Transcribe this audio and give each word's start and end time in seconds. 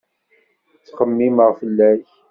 Ttxemmimeɣ 0.77 1.49
fell-ak. 1.59 2.01